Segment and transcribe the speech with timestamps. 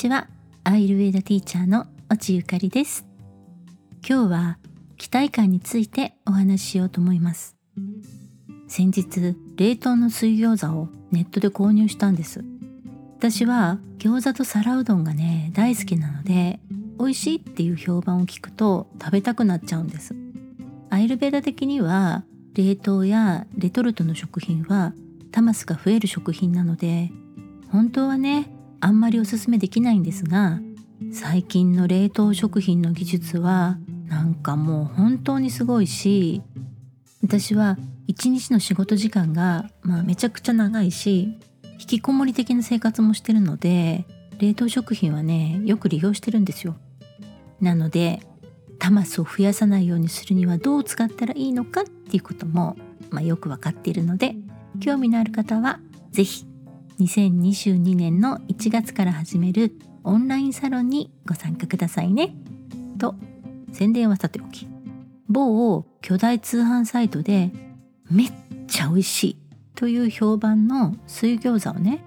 [0.00, 0.28] ちは
[0.64, 3.04] アイルウェイダティーチャーの落ゆかりです。
[4.08, 4.58] 今日は
[4.96, 7.54] 期待感についてお話ししようと思います。
[8.66, 12.42] 先日冷凍の水餃子をネットで購入したんです。
[13.18, 16.60] 私は餃子と皿うどんがね大好きなので
[16.98, 20.14] 美味しいっていう評判を聞くと食べたくなっちゃうんです。
[20.88, 24.94] アイルベダ的には冷凍やレトルトの食品は
[25.30, 27.10] タマスが増える食品なので
[27.70, 30.60] 本当はねあんまりおすすめできないんですが
[31.12, 36.42] 最近の冷凍食品の技術はなんかもう本当にすごいし
[37.22, 41.38] 私は一日の仕事時間が、まあ、めちゃくちゃ長いし
[41.78, 44.04] 引きこもり的な生活もしてるので
[44.38, 46.76] 冷凍食品はねよく利用してるんですよ。
[47.60, 48.20] なので
[48.78, 52.76] タマスを増やさないようにするにはどう使ったらいいのかっていうことも、
[53.10, 54.34] まあ、よくわかっているので
[54.80, 55.78] 興味のある方は
[56.10, 56.49] 是非
[57.00, 59.72] 2022年の1月から始める
[60.04, 62.34] オンラインサロンにご参加くださいね。
[62.98, 63.14] と
[63.72, 64.68] 宣伝はさておき
[65.28, 67.52] 某巨大通販サイトで
[68.10, 68.32] めっ
[68.66, 69.36] ちゃ美味しい
[69.74, 72.04] という評判の水餃子をね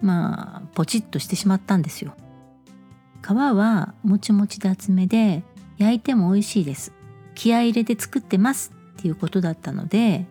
[0.00, 2.14] まあポチッとしてしまったんですよ。
[3.22, 5.42] 皮はもちもちで厚めで
[5.78, 6.92] 焼いても美味しいです。
[7.34, 10.26] 気合入れて作ってますっていうことだったので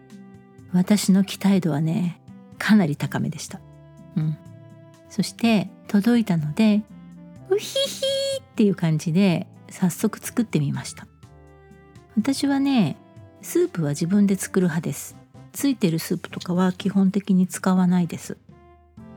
[0.74, 2.22] 私の期待度はね
[2.58, 3.60] かなり高めでした。
[4.18, 4.38] うん、
[5.10, 6.82] そして届いたので
[7.50, 11.08] ウヒヒーっていう感じで早速作ってみました。
[12.18, 12.98] 私はね
[13.42, 15.16] スープは自分で作る派です。
[15.54, 18.38] ついてるスープとかは基本的に使わないです。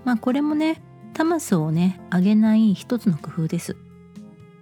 [0.05, 0.83] まあこれもね
[1.15, 3.77] タマスをね揚げない一つの工夫です。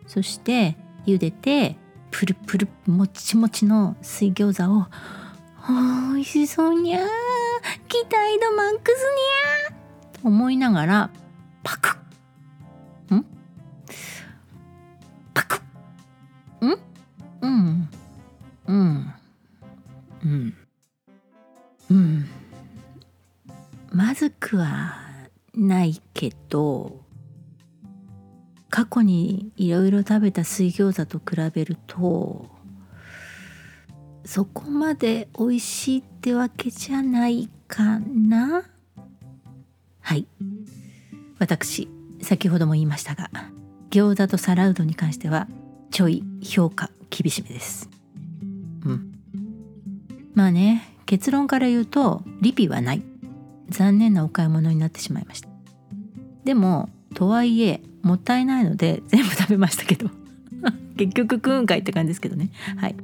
[0.06, 1.76] そして茹でて
[2.10, 4.86] プルプルもちもちの水餃子を
[6.14, 7.02] 美味しそうにゃー
[7.88, 9.57] 期待度マックスにゃー。
[10.22, 11.10] 思いながら
[11.62, 11.96] パク
[13.14, 13.24] ん？
[15.34, 15.60] パク
[16.64, 16.78] ん？
[17.40, 17.88] うん。
[18.66, 19.12] うん。
[20.24, 20.54] うん。
[21.90, 22.26] うん。
[23.90, 24.96] まずくは
[25.54, 27.00] ないけど
[28.70, 32.46] 過去にいろいろ食べた水餃子と比べると
[34.24, 38.62] そこまで美味しいってわけじゃないかな。
[40.08, 40.26] はい。
[41.38, 41.86] 私
[42.22, 43.28] 先ほども言いましたが
[43.90, 45.46] 餃子と皿うどんに関しては
[45.90, 47.90] ちょい評価厳しめです。
[48.86, 49.12] うん。
[50.32, 53.02] まあね結論から言うとリピはない。
[53.68, 55.50] 残念なお買い物になってしまいました。
[56.42, 60.08] でもとはいえもったいないので全部食べましたけど。
[60.96, 62.48] 結局食うんかいって感じですけどね。
[62.78, 62.96] はい。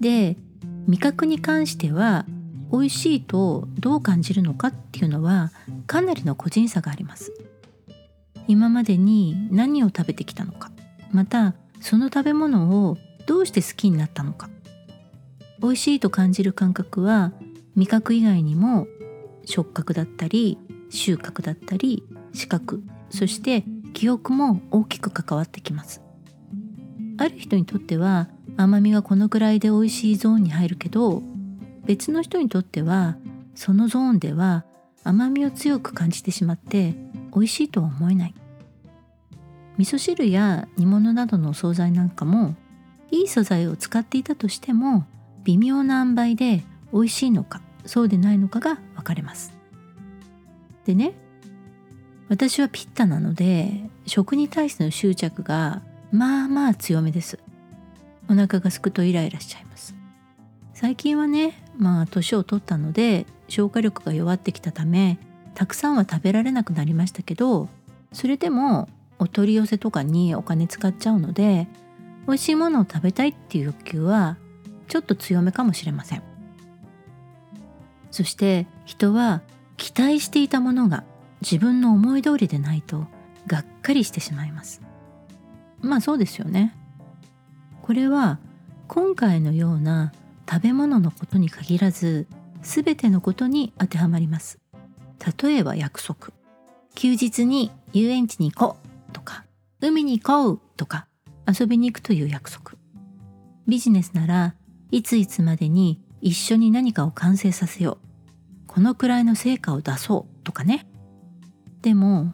[0.00, 0.38] で
[0.86, 2.24] 味覚に関しては
[2.74, 5.52] 美味しいとどう感じるのかっていうのは
[5.86, 7.32] かなりの個人差があります。
[8.48, 10.70] 今までに何を食べてきたのか
[11.12, 14.50] またその食べ物をどうして好きになったのか。
[15.60, 17.32] 美味しいと感じる感覚は
[17.76, 18.88] 味覚以外にも
[19.44, 20.58] 触覚だったり
[20.90, 22.02] 収穫だったり
[22.32, 26.02] 視覚そして記憶も大きく関わってきます。
[27.18, 31.22] ある人にとっては甘みがこのくらいで美味しいゾーンに入るけど
[31.86, 33.16] 別の人にとっては
[33.54, 34.64] そのゾーンでは
[35.04, 36.94] 甘みを強く感じてしまって
[37.34, 38.34] 美味しいとは思えない。
[39.76, 42.54] 味噌汁や煮物などのお惣菜なんかも
[43.10, 45.04] いい素材を使っていたとしても
[45.42, 46.62] 微妙な塩梅で
[46.92, 49.52] 美味しいのかそうでないのかが分かれます。
[50.84, 51.14] でね
[52.28, 57.38] 私はピッタなので食に対しての執着がまあまあ強めです。
[58.28, 59.73] お腹がすくとイライラしちゃいます。
[60.74, 65.18] 最近はねまあ年を取ったので消化力が弱ってきたため
[65.54, 67.68] たくさんは食べられなくなりましたけど
[68.12, 71.68] それでもお取り寄せとかにお金使っちゃうので
[72.26, 74.36] 美味しいものを食べたいっていう欲求は
[74.88, 76.22] ちょっと強めかもしれません。
[78.10, 79.42] そして人は
[79.76, 81.04] 期待していたものが
[81.40, 83.06] 自分の思い通りでないと
[83.46, 84.80] がっかりしてしまいます。
[85.80, 86.74] まあそうですよね。
[87.82, 88.38] これは
[88.88, 90.12] 今回のような
[90.48, 92.26] 食べ物のことに限らず
[92.62, 94.58] 全てのことに当てはまります。
[95.40, 96.32] 例えば約束。
[96.94, 98.76] 休日に遊園地に行こ
[99.08, 99.44] うとか
[99.80, 101.06] 海に行こうとか
[101.46, 102.72] 遊びに行くという約束。
[103.66, 104.54] ビジネスなら
[104.90, 108.66] いついつまでに一緒に何かを完成させよう。
[108.66, 110.86] このくらいの成果を出そうとかね。
[111.82, 112.32] でも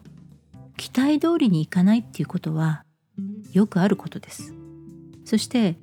[0.76, 2.84] 期待通りにいかないっていうことは
[3.52, 4.54] よくあることです。
[5.24, 5.76] そして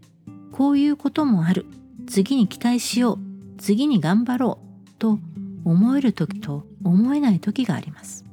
[0.51, 1.65] こういうこともある。
[2.07, 3.19] 次に期待しよう
[3.57, 5.19] 次に頑張ろうと
[5.65, 8.23] 思える時と思えない時があります。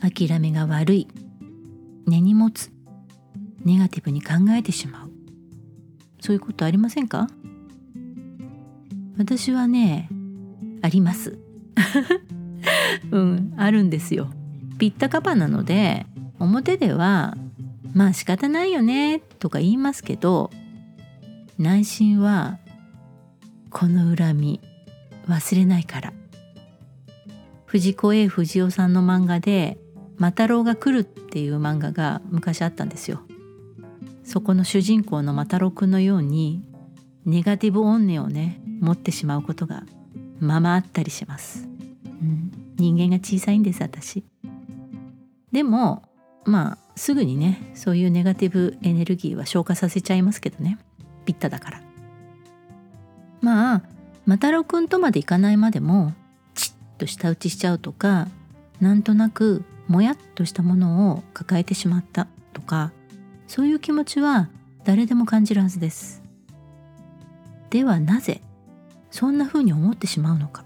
[0.00, 1.08] 諦めが悪い
[2.06, 2.70] 根に持つ
[3.64, 5.10] ネガティブに考えてしまう。
[6.20, 7.28] そういうことありませんか？
[9.18, 10.08] 私はね
[10.82, 11.38] あります。
[13.10, 14.30] うんあるんですよ。
[14.78, 16.06] ピッタカパなので
[16.38, 17.36] 表では
[17.94, 20.50] まあ仕方ないよねとか言いますけど
[21.58, 22.58] 内心は
[23.70, 24.60] この恨み
[25.26, 26.12] 忘れないから。
[27.64, 29.78] 藤子 A 不二雄さんの漫画で
[30.16, 33.20] 「マタロウが来る」っていう漫画が昔あったんですよ。
[34.22, 36.62] そこの主人公のマタロウくんのように
[37.24, 39.84] ネガティブ怨念をね持ってしまうことが
[40.40, 41.68] ままあったりします、
[42.04, 44.24] うん、人間が小さいんです私。
[45.52, 46.02] でも
[46.44, 50.78] まあすぐにねそういうネガティブエネルギーは消化させちゃいますけどね。
[51.26, 51.80] ピッタだから。
[53.42, 53.82] まあ
[54.24, 56.14] マタロウくんとまでいかないまでも
[56.54, 58.28] チッと舌打ちしちゃうとか
[58.80, 62.92] なんとなくもやっとしたものを抱えてしまったとか
[63.46, 64.48] そういう気持ちは
[64.84, 66.22] 誰でも感じるはずです。
[67.70, 68.40] ではなぜ
[69.10, 70.64] そんな風に思ってしまうのか。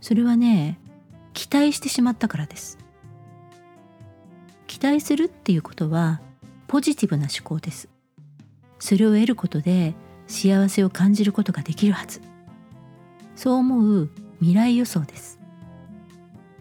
[0.00, 0.78] それはね
[1.34, 2.78] 期待してしまったからです。
[4.66, 6.20] 期待するっていうことは
[6.66, 7.88] ポジティブな思考です。
[8.80, 9.94] それを得ることで
[10.26, 12.20] 幸せを感じることができるはず。
[13.36, 14.10] そう思う
[14.40, 15.38] 未来予想です。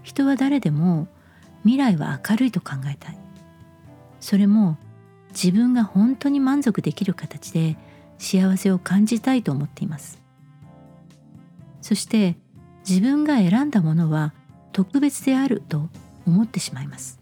[0.03, 1.07] 人は誰でも
[1.63, 3.17] 未来は明るいと考えたい。
[4.19, 4.77] それも
[5.29, 7.77] 自分が本当に満足できる形で
[8.17, 10.21] 幸せを感じたいと思っています。
[11.81, 12.35] そして
[12.87, 14.33] 自分が選んだものは
[14.71, 15.89] 特別であると
[16.25, 17.19] 思ってしまいます。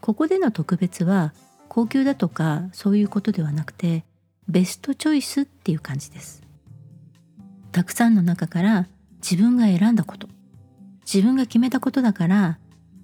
[0.00, 1.32] ここでの特別は
[1.74, 4.04] 高級だとかそういうことではなくて
[4.46, 6.42] ベストチョイスっていう感じです。
[7.72, 8.88] たくさんの中から
[9.22, 10.28] 自分が選んだこと
[11.10, 12.58] 自分が決めたことだから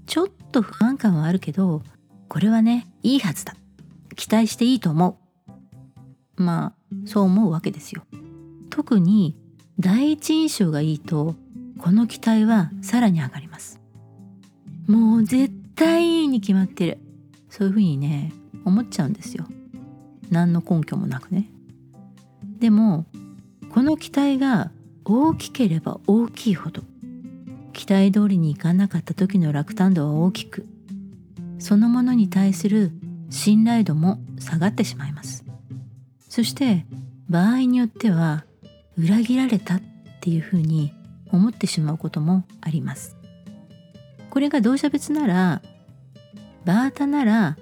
[0.04, 1.82] ちょっと不安感はあるけど
[2.28, 3.54] これはねいいはずだ。
[4.16, 5.18] 期待していいと思
[6.36, 6.42] う。
[6.42, 8.02] まあそう思うわけですよ。
[8.68, 9.34] 特に
[9.80, 11.36] 第一印象がいいと
[11.78, 13.80] この期待はさらに上がります。
[14.86, 16.98] もう絶対いいに決まってる。
[17.48, 18.30] そういうふうにね
[18.64, 19.46] 思っちゃうんですよ。
[20.30, 21.48] 何の根拠もなくね。
[22.58, 23.06] でも
[23.72, 24.70] この期待が
[25.04, 26.82] 大きければ大きいほど
[27.72, 30.66] 期待通りにいかなかった時の落胆度は大きく
[31.58, 32.92] そのものに対する
[33.30, 35.44] 信頼度も下がってしまいます。
[36.28, 36.86] そして
[37.28, 38.44] 場合によっては
[38.96, 39.82] 裏切られたっ
[40.20, 40.92] ていうふうに
[41.30, 43.16] 思ってしまうこともあります。
[44.30, 45.62] これが同社別なら
[46.64, 47.56] バータなら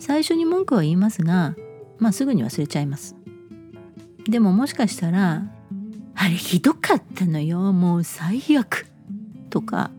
[0.00, 1.54] 最初に文句は言いますが
[1.98, 3.14] まあすぐに忘れちゃいます。
[4.28, 5.44] でももしかしたら
[6.14, 8.86] あれひどかったのよもう最悪
[9.48, 9.90] とか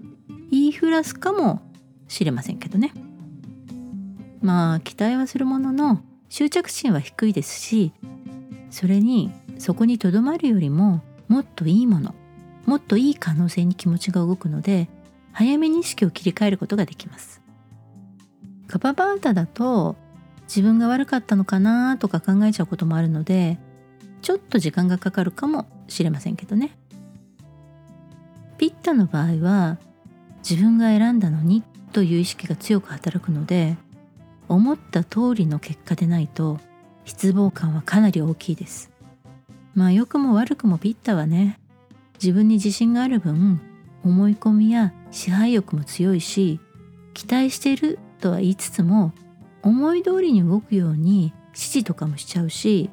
[0.51, 1.61] 言いふらすかも
[2.07, 2.93] しれませんけどね。
[4.41, 7.93] まあ期待はするものの執着心は低いですし
[8.71, 12.15] それにそこにとどまるよりももっといいもの
[12.65, 14.89] もっといい可能性に気持ちが動くので
[15.31, 17.41] 早めに意識を切り替えることができます。
[18.71, 19.97] カパバータだと
[20.43, 23.59] 自分が悪かったのかなとか考えちゃうこともあるので
[24.21, 26.71] ちょっと時間がかかるかもしれませんけどね。
[28.57, 29.77] ピッタの場合は
[30.47, 33.75] 自分が選んだのにという意識が強く働くので
[34.47, 36.59] 思った通りの結果でないと
[37.03, 38.91] 失望感はかなり大きいです。
[39.73, 41.59] まあ良くも悪くもピッタはね
[42.21, 43.59] 自分に自信がある分
[44.03, 46.59] 思い込みや支配欲も強いし
[47.13, 49.11] 期待しているとは言いつつも
[49.61, 52.89] 思い通りに動くように指示とかもしちゃうし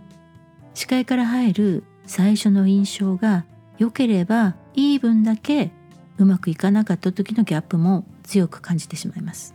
[0.74, 3.44] 視界から入る最初の印象が
[3.78, 5.70] 良ければいい分だけ
[6.18, 9.54] うまくいかなかった時のギャップも強く感じてしまいます。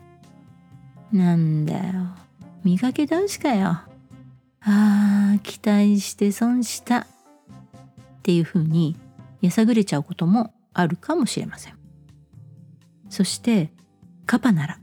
[1.12, 1.84] なんだよ。
[2.64, 3.80] 磨け男子かよ。
[4.62, 7.00] あー期待して損した。
[7.00, 7.06] っ
[8.24, 8.96] ていう風に
[9.42, 11.74] やさぐれちゃうこともあるかもしれません。
[13.10, 13.72] そして
[14.26, 14.80] カパなら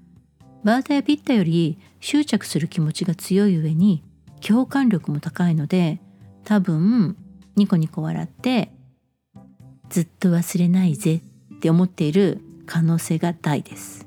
[0.64, 4.02] バータやピッタより執着する気持ちが強い上に
[4.40, 6.00] 共感力も高いので
[6.44, 7.16] 多分
[7.56, 8.72] ニコニコ笑って
[9.88, 11.16] ずっと忘れないぜ
[11.56, 14.06] って思っている可能性が大です。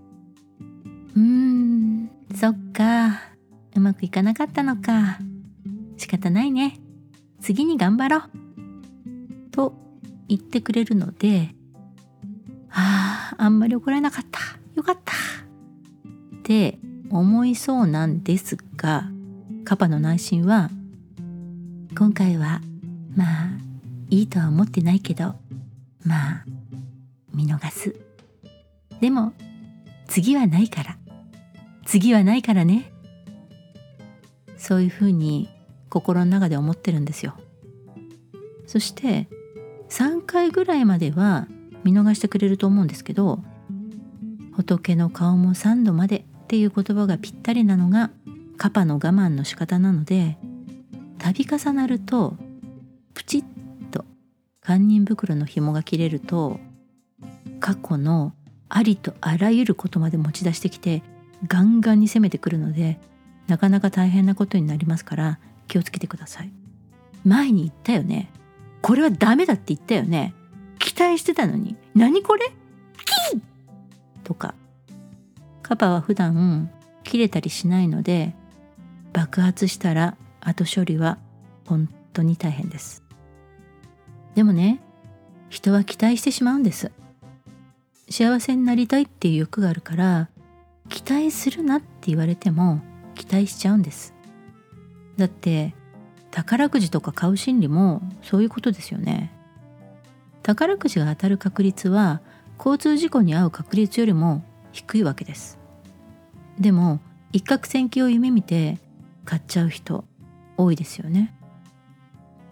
[1.15, 3.22] うーんそっか。
[3.75, 5.19] うまくいかなかったのか。
[5.98, 6.79] 仕方ないね。
[7.41, 8.22] 次に頑張ろう。
[9.51, 9.74] と
[10.27, 11.53] 言ってくれるので
[12.72, 14.39] あああんまり怒らなかった。
[14.75, 15.13] よかった。
[16.53, 16.77] って
[17.10, 19.05] 思いそうなんですが
[19.65, 20.69] カパの内心は
[21.98, 22.62] 今回は
[23.15, 23.27] まあ
[24.12, 25.33] いいとは思ってないけど
[26.05, 26.45] まあ
[27.33, 27.95] 見逃す。
[29.01, 29.33] でも
[30.07, 30.98] 次はないから。
[31.88, 32.91] 次はないからね。
[34.55, 35.50] そういうふうに
[35.89, 37.33] 心の中で思ってるんですよ。
[38.67, 39.27] そして
[39.89, 41.48] 3回ぐらいまでは
[41.83, 43.39] 見逃してくれると思うんですけど
[44.51, 48.12] 仏の顔も3度までっていう言葉がぴったりなのが
[48.57, 50.38] カパの我慢の仕方なので
[51.17, 52.35] 度重なると
[53.13, 53.43] プチッ
[53.91, 54.05] と
[54.62, 56.59] 堪忍袋の紐が切れると
[57.59, 58.33] 過去の
[58.69, 61.01] ありとあらゆることまで持ち出してきて
[61.47, 63.00] ガンガンに攻めてくるので
[63.47, 66.51] なかなか大変なことになりますから気をつけてください。
[67.25, 68.29] 前に言ったよね。
[68.81, 70.33] これはダメだって言ったよね。
[70.79, 71.77] 期待してたのに。
[71.95, 72.51] 何これ？
[73.31, 73.41] キー
[74.23, 74.55] とか
[75.63, 76.70] カパは普段
[77.03, 78.36] 切れたりしないので
[79.13, 81.17] 爆発したら後処理は
[81.65, 83.03] 本当に大変です。
[84.36, 84.82] でもね
[85.50, 86.91] 人は期待してしまうんです。
[88.10, 90.29] 幸せになりたいっていう欲があるから
[90.89, 92.82] 期待するなって言われても
[93.15, 94.13] 期待しちゃうんです。
[95.17, 95.74] だって
[96.32, 99.32] 宝くじとか買う心理もそういうことですよね。
[100.41, 102.22] 宝くじが当たる確率は
[102.58, 104.43] 交通事故に遭う確率よりも
[104.74, 105.58] 低いわけです。
[106.60, 107.00] でも
[107.32, 108.80] 一攫千金を夢見て
[109.24, 110.03] 買っちゃう人
[110.58, 111.34] 多いですよね。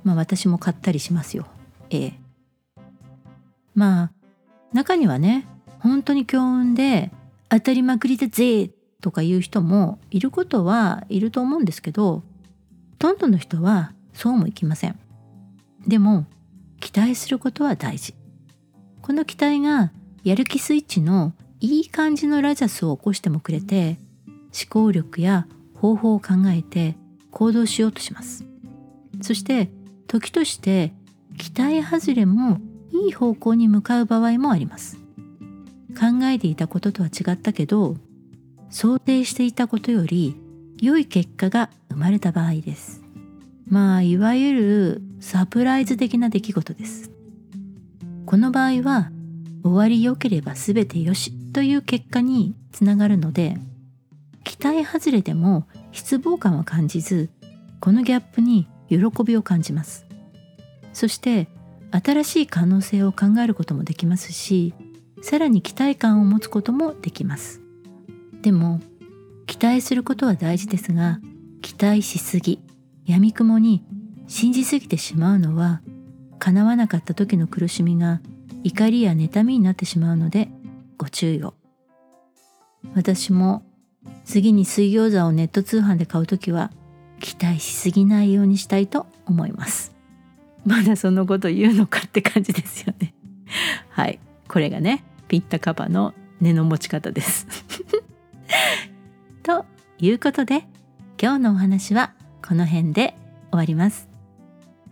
[0.04, 1.46] まあ私も買ったりしますよ。
[1.90, 2.14] ええ
[3.76, 4.12] まあ
[4.74, 5.48] 中にはね
[5.80, 7.12] 本当に強運で
[7.50, 12.24] 当たりまくりだぜとか言う人もいることはいると思うんですけどほ
[13.00, 15.00] とんどの人はそうもいきません。
[15.88, 16.26] でも
[16.80, 18.14] 期待することは大事。
[19.02, 19.92] この期待が
[20.24, 26.98] やる気スイッチのいい感じのラジャスを起こしてもくれて思考力や方法を考えて
[27.30, 28.46] 行動しようとします。
[29.22, 29.70] そして
[30.08, 30.92] 時として
[31.38, 32.60] 期待外れも
[32.92, 34.98] いい方向に向かう場合もあります。
[35.98, 37.96] 考えていたこととは違ったけど
[38.70, 40.36] 想定していたことより
[40.80, 43.02] 良い結果が生まれた場合です。
[43.68, 47.12] まあいわゆるサプライズ的な出来事です。
[48.26, 49.12] この場合は
[49.64, 53.58] 終わり良ければ全てよしという結果につながるので
[54.44, 57.30] 期待外れでも失望感は感じず
[57.80, 60.06] このギャップに喜びを感じます。
[60.94, 61.48] そして
[61.92, 64.74] 新しい可能性を考えることもできますし
[65.22, 67.62] さらに期待感を持つこともできます。
[68.42, 68.80] でも
[69.46, 71.20] 期待することは大事ですが
[71.62, 72.60] 期待しすぎ
[73.06, 73.84] 闇雲に
[74.28, 75.82] 信じすぎてしまうのは
[76.40, 78.22] 叶わなかった時の苦しみが
[78.64, 80.50] 怒りや妬みになってしまうので
[80.98, 81.54] ご注意を。
[82.96, 83.64] 私も
[84.26, 86.72] 次に水餃子をネット通販で買う時は
[87.20, 89.94] 期待しすぎないようにしたいと思います。
[90.66, 93.14] まだそのこと言うのかって感じですよね。
[93.90, 94.20] はい。
[94.48, 97.48] これがねピッタカバの根の持ち方です。
[99.44, 99.66] と
[100.00, 100.68] いうことで
[101.22, 102.14] 今日のお話は
[102.46, 103.16] この辺で
[103.52, 104.10] 終わります。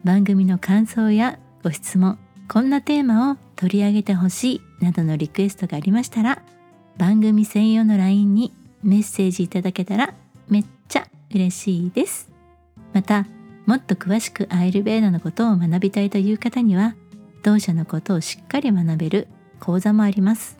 [0.04, 6.42] 番組の感想やご質問こんなテーマを取り上げてほしいなどのリクエストがありましたら
[6.98, 10.13] 番組専用の LINE にメッセージいただけたら
[10.48, 12.32] めっちゃ嬉しいです。
[12.94, 13.28] また
[13.66, 16.96] もっと詳しくアイルベーダのことを学びたいという方には
[17.44, 19.28] 同社のことをしっかり学べる
[19.60, 20.58] 講座もあります。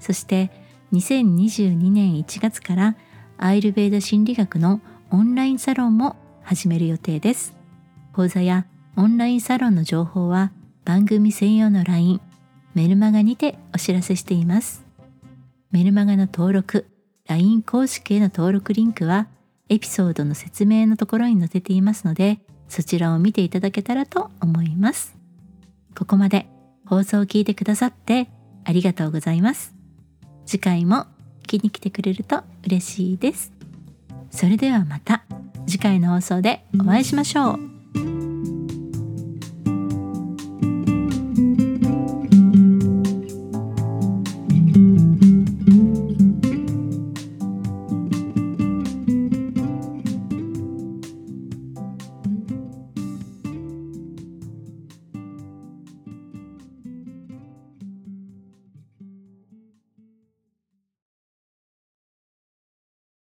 [0.00, 0.50] そして
[0.92, 2.96] 2022年1月から
[3.38, 4.80] アイルベーダ心理学の
[5.12, 7.54] オンラインサロンも始める予定です。
[8.12, 10.50] 講座やオンラインサロンの情報は
[10.84, 12.20] 番組専用の LINE
[12.74, 14.84] メルマガにてお知らせしています。
[15.70, 16.86] メルマガの登録
[17.26, 19.28] LINE 公式への登録リンクは
[19.68, 22.38] エピソードの説明のところに載せていますので
[22.68, 25.16] そちらを見ていただけたらと思います。
[25.96, 26.46] ここまで
[26.86, 28.28] 放送を聞いてくださって
[28.64, 29.74] ありがとうございます。
[30.44, 31.06] 次回も
[31.44, 33.52] 聞きに来てくれると嬉しいです。
[34.30, 35.24] それではまた
[35.66, 37.73] 次回の放送でお会いしましょう。